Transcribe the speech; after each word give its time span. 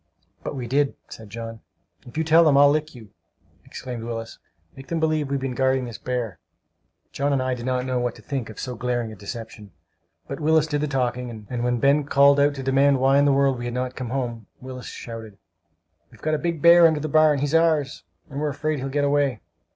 "But 0.43 0.55
we 0.55 0.65
did," 0.65 0.95
said 1.09 1.29
John. 1.29 1.59
"If 2.07 2.17
you 2.17 2.23
tell 2.23 2.43
them 2.43 2.57
I'll 2.57 2.71
lick 2.71 2.95
you!" 2.95 3.11
exclaimed 3.63 4.03
Willis. 4.03 4.39
"Make 4.75 4.87
them 4.87 4.99
believe 4.99 5.29
we've 5.29 5.39
been 5.39 5.53
guarding 5.53 5.85
this 5.85 5.99
bear!" 5.99 6.39
John 7.11 7.31
and 7.31 7.39
I 7.39 7.53
did 7.53 7.67
not 7.67 7.85
know 7.85 7.99
what 7.99 8.15
to 8.15 8.23
think 8.23 8.49
of 8.49 8.59
so 8.59 8.73
glaring 8.73 9.11
a 9.11 9.15
deception; 9.15 9.69
but 10.27 10.39
Willis 10.39 10.65
did 10.65 10.81
the 10.81 10.87
talking; 10.87 11.45
and 11.51 11.63
when 11.63 11.77
Ben 11.79 12.03
called 12.05 12.39
out 12.39 12.55
to 12.55 12.63
demand 12.63 12.97
why 12.99 13.19
in 13.19 13.25
the 13.25 13.31
world 13.31 13.59
we 13.59 13.65
had 13.65 13.75
not 13.75 13.95
come 13.95 14.09
home, 14.09 14.47
Willis 14.59 14.87
shouted: 14.87 15.37
"We've 16.09 16.19
got 16.19 16.33
a 16.33 16.39
big 16.39 16.63
bear 16.63 16.87
under 16.87 16.99
the 16.99 17.07
barn! 17.07 17.37
He's 17.37 17.53
ours, 17.53 18.03
and 18.27 18.39
we 18.39 18.45
are 18.47 18.49
afraid 18.49 18.79
he'll 18.79 18.89
get 18.89 19.03
away!" 19.05 19.41